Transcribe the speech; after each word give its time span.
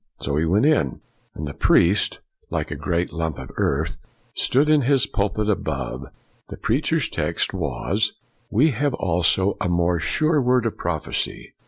1 0.17 0.25
So 0.25 0.35
in 0.35 0.39
he 0.63 0.69
went," 0.73 0.99
and 1.35 1.47
the 1.47 1.53
priest 1.53 2.21
(like 2.49 2.71
a 2.71 2.75
great 2.75 3.13
lump 3.13 3.37
of 3.37 3.51
earth) 3.57 3.99
stood 4.33 4.67
in 4.67 4.81
his 4.81 5.05
pulpit 5.05 5.47
above." 5.47 6.07
The 6.49 6.57
preacher's 6.57 7.07
text 7.07 7.53
was, 7.53 8.13
We 8.49 8.71
have 8.71 8.95
also 8.95 9.57
a 9.61 9.69
more 9.69 9.99
sure 9.99 10.41
word 10.41 10.65
of 10.65 10.75
prophecy.' 10.75 11.53